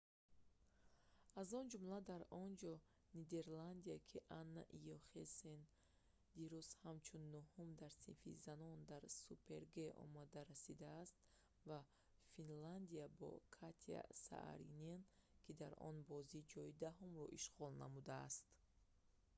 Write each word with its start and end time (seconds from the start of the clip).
аз 1.41 1.49
он 1.59 1.65
ҷумла 1.73 1.99
дар 2.11 2.21
онҷо 2.43 2.71
нидерландия 3.17 3.97
ки 4.09 4.17
анна 4.41 4.63
йохемсен 4.91 5.61
дирӯз 6.37 6.67
ҳамчун 6.85 7.23
нӯҳум 7.35 7.69
дар 7.81 7.91
синфи 8.03 8.31
занон 8.47 8.77
дар 8.91 9.03
супер-г 9.23 9.75
омада 10.03 10.41
расидааст 10.51 11.15
ва 11.67 11.79
финляндия 12.33 13.05
бо 13.19 13.29
катя 13.57 14.01
сааринен 14.25 14.99
ки 15.43 15.51
дар 15.61 15.73
он 15.89 15.95
бозӣ 16.09 16.39
ҷойи 16.53 16.77
даҳумро 16.83 17.25
ишғол 17.39 17.71
намудааст 17.83 18.45